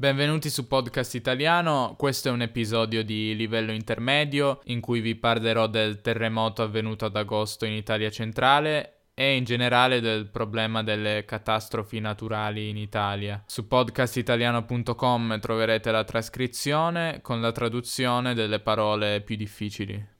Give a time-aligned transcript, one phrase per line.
[0.00, 5.66] Benvenuti su Podcast Italiano, questo è un episodio di livello intermedio in cui vi parlerò
[5.66, 11.98] del terremoto avvenuto ad agosto in Italia centrale e in generale del problema delle catastrofi
[11.98, 13.42] naturali in Italia.
[13.44, 20.16] Su podcastitaliano.com troverete la trascrizione con la traduzione delle parole più difficili.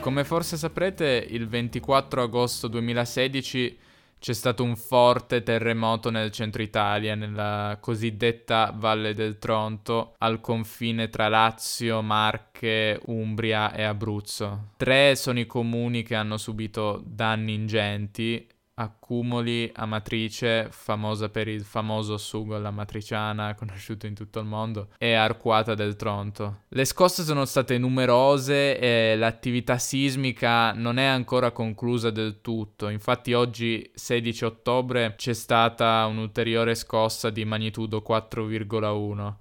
[0.00, 3.78] Come forse saprete, il 24 agosto 2016
[4.18, 11.08] c'è stato un forte terremoto nel centro Italia, nella cosiddetta Valle del Tronto, al confine
[11.08, 14.70] tra Lazio, Marche, Umbria e Abruzzo.
[14.76, 18.46] Tre sono i comuni che hanno subito danni ingenti
[18.78, 25.14] Accumoli Amatrice, famosa per il famoso sugo alla matriciana conosciuto in tutto il mondo, e
[25.14, 26.64] Arcuata del Tronto.
[26.68, 32.88] Le scosse sono state numerose e l'attività sismica non è ancora conclusa del tutto.
[32.88, 39.34] Infatti oggi 16 ottobre c'è stata un'ulteriore scossa di magnitudo 4,1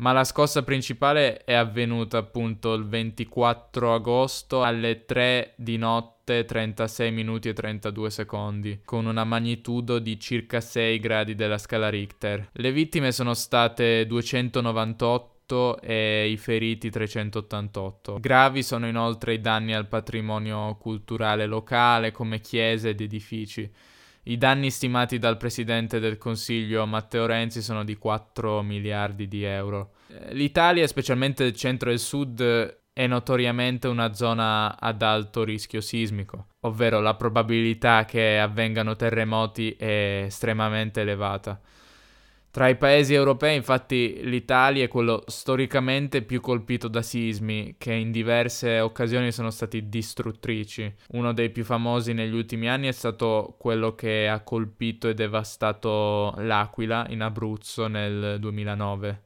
[0.00, 7.12] ma la scossa principale è avvenuta appunto il 24 agosto alle 3 di notte 36
[7.12, 12.48] minuti e 32 secondi, con una magnitudo di circa 6 gradi della scala Richter.
[12.52, 18.18] Le vittime sono state 298 e i feriti 388.
[18.20, 23.70] Gravi sono inoltre i danni al patrimonio culturale locale come chiese ed edifici.
[24.24, 29.92] I danni stimati dal presidente del Consiglio Matteo Renzi sono di 4 miliardi di euro.
[30.08, 35.80] Eh, L'Italia, specialmente il centro e il sud, è notoriamente una zona ad alto rischio
[35.80, 41.58] sismico, ovvero la probabilità che avvengano terremoti è estremamente elevata.
[42.52, 48.10] Tra i paesi europei, infatti, l'Italia è quello storicamente più colpito da sismi, che in
[48.10, 50.92] diverse occasioni sono stati distruttrici.
[51.12, 56.34] Uno dei più famosi negli ultimi anni è stato quello che ha colpito e devastato
[56.38, 59.22] l'Aquila in Abruzzo nel 2009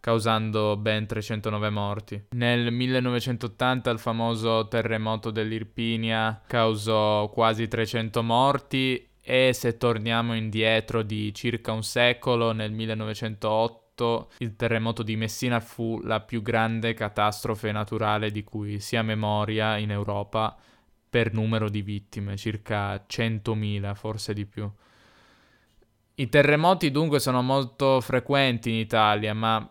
[0.00, 2.24] causando ben 309 morti.
[2.30, 11.32] Nel 1980 il famoso terremoto dell'Irpinia causò quasi 300 morti e se torniamo indietro di
[11.32, 18.32] circa un secolo, nel 1908, il terremoto di Messina fu la più grande catastrofe naturale
[18.32, 20.56] di cui si ha memoria in Europa
[21.08, 24.68] per numero di vittime, circa 100.000, forse di più.
[26.16, 29.70] I terremoti dunque sono molto frequenti in Italia, ma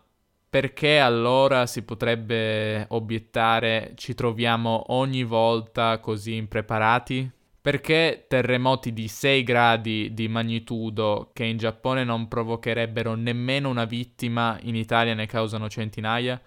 [0.50, 7.39] perché allora si potrebbe obiettare ci troviamo ogni volta così impreparati?
[7.70, 14.58] Perché terremoti di 6 gradi di magnitudo che in Giappone non provocherebbero nemmeno una vittima,
[14.64, 16.42] in Italia ne causano centinaia?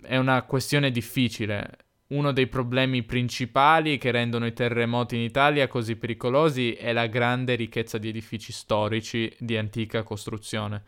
[0.00, 1.70] È una questione difficile.
[2.06, 7.54] Uno dei problemi principali che rendono i terremoti in Italia così pericolosi è la grande
[7.54, 10.82] ricchezza di edifici storici di antica costruzione.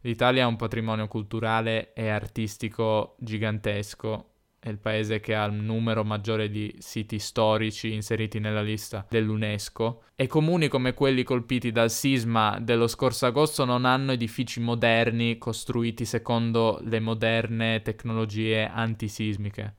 [0.00, 4.29] L'Italia ha un patrimonio culturale e artistico gigantesco
[4.60, 10.02] è il paese che ha il numero maggiore di siti storici inseriti nella lista dell'UNESCO
[10.14, 16.04] e comuni come quelli colpiti dal sisma dello scorso agosto non hanno edifici moderni costruiti
[16.04, 19.74] secondo le moderne tecnologie antisismiche.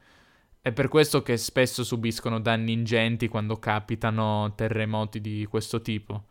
[0.60, 6.26] È per questo che spesso subiscono danni ingenti quando capitano terremoti di questo tipo.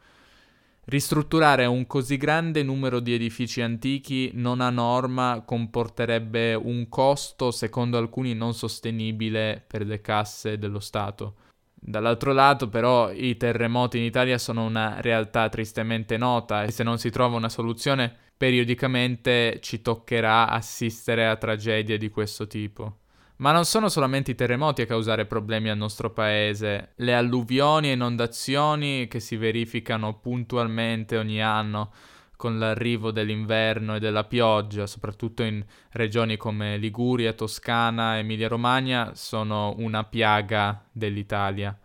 [0.87, 7.99] Ristrutturare un così grande numero di edifici antichi non a norma comporterebbe un costo, secondo
[7.99, 11.35] alcuni, non sostenibile per le casse dello Stato.
[11.75, 16.99] Dall'altro lato, però, i terremoti in Italia sono una realtà tristemente nota e se non
[16.99, 23.00] si trova una soluzione, periodicamente ci toccherà assistere a tragedie di questo tipo.
[23.41, 27.93] Ma non sono solamente i terremoti a causare problemi al nostro paese, le alluvioni e
[27.93, 31.91] inondazioni che si verificano puntualmente ogni anno
[32.37, 40.05] con l'arrivo dell'inverno e della pioggia, soprattutto in regioni come Liguria, Toscana, Emilia-Romagna, sono una
[40.05, 41.79] piaga dell'Italia.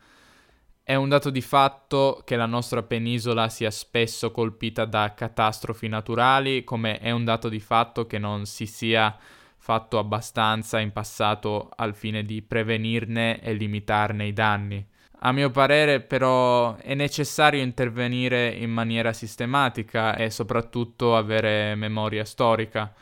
[0.84, 6.66] È un dato di fatto che la nostra penisola sia spesso colpita da catastrofi naturali,
[6.66, 9.18] come è un dato di fatto che non si sia
[9.66, 14.88] fatto abbastanza in passato al fine di prevenirne e limitarne i danni.
[15.22, 22.94] A mio parere però è necessario intervenire in maniera sistematica e soprattutto avere memoria storica.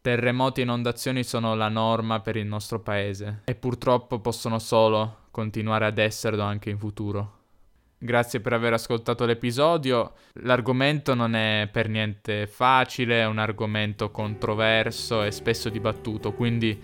[0.00, 5.84] Terremoti e inondazioni sono la norma per il nostro paese e purtroppo possono solo continuare
[5.84, 7.37] ad esserlo anche in futuro.
[8.00, 10.12] Grazie per aver ascoltato l'episodio.
[10.44, 16.80] L'argomento non è per niente facile, è un argomento controverso e spesso dibattuto, quindi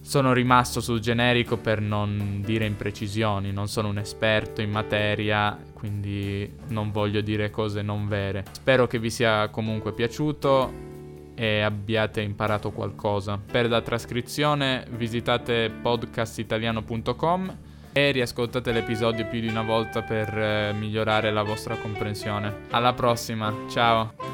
[0.00, 6.50] sono rimasto sul generico per non dire imprecisioni, non sono un esperto in materia, quindi
[6.68, 8.44] non voglio dire cose non vere.
[8.50, 10.72] Spero che vi sia comunque piaciuto
[11.34, 13.38] e abbiate imparato qualcosa.
[13.38, 17.58] Per la trascrizione visitate podcastitaliano.com
[17.96, 22.66] e riascoltate l'episodio più di una volta per eh, migliorare la vostra comprensione.
[22.70, 24.33] Alla prossima, ciao!